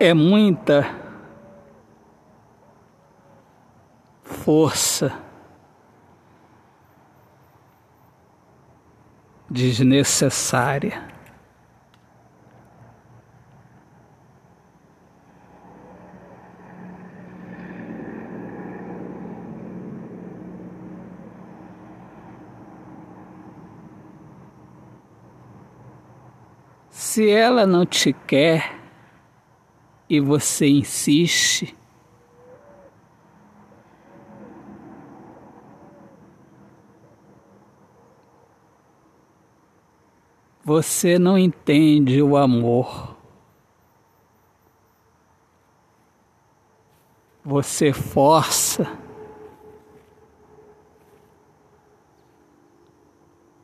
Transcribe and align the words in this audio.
é 0.00 0.14
muita 0.14 0.86
força 4.22 5.12
desnecessária. 9.50 11.08
Se 26.88 27.28
ela 27.28 27.66
não 27.66 27.84
te 27.84 28.12
quer 28.12 28.77
e 30.08 30.20
você 30.20 30.66
insiste, 30.66 31.76
você 40.64 41.18
não 41.18 41.38
entende 41.38 42.22
o 42.22 42.36
amor. 42.36 43.16
Você 47.44 47.92
força. 47.94 48.86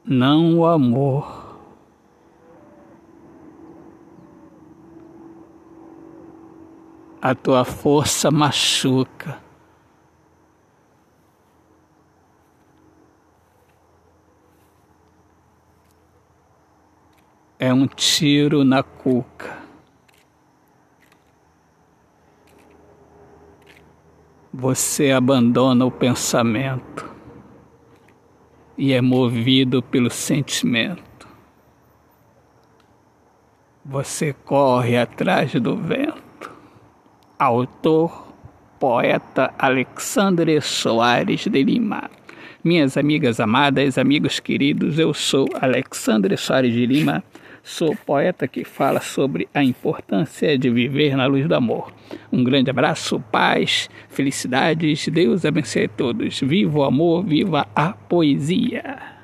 Não 0.02 0.58
o 0.58 0.66
amor. 0.66 1.43
A 7.24 7.34
tua 7.34 7.64
força 7.64 8.30
machuca. 8.30 9.40
É 17.58 17.72
um 17.72 17.86
tiro 17.86 18.62
na 18.62 18.82
cuca. 18.82 19.56
Você 24.52 25.10
abandona 25.10 25.86
o 25.86 25.90
pensamento 25.90 27.10
e 28.76 28.92
é 28.92 29.00
movido 29.00 29.82
pelo 29.82 30.10
sentimento. 30.10 31.26
Você 33.82 34.34
corre 34.34 34.98
atrás 34.98 35.54
do 35.54 35.74
vento 35.74 36.23
autor, 37.44 38.26
poeta 38.80 39.52
Alexandre 39.58 40.62
Soares 40.62 41.44
de 41.46 41.62
Lima. 41.62 42.10
Minhas 42.62 42.96
amigas 42.96 43.38
amadas, 43.38 43.98
amigos 43.98 44.40
queridos, 44.40 44.98
eu 44.98 45.12
sou 45.12 45.46
Alexandre 45.60 46.38
Soares 46.38 46.72
de 46.72 46.86
Lima, 46.86 47.22
sou 47.62 47.94
poeta 47.94 48.48
que 48.48 48.64
fala 48.64 48.98
sobre 49.02 49.46
a 49.52 49.62
importância 49.62 50.56
de 50.56 50.70
viver 50.70 51.14
na 51.18 51.26
luz 51.26 51.46
do 51.46 51.54
amor. 51.54 51.92
Um 52.32 52.42
grande 52.42 52.70
abraço, 52.70 53.20
paz, 53.30 53.90
felicidades, 54.08 55.06
Deus 55.08 55.44
abençoe 55.44 55.84
a 55.84 55.88
todos. 55.88 56.40
Viva 56.40 56.78
o 56.78 56.84
amor, 56.84 57.24
viva 57.26 57.66
a 57.76 57.92
poesia. 57.92 59.23